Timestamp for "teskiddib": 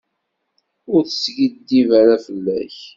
1.03-1.89